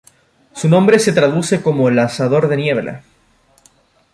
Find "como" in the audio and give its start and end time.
1.61-1.91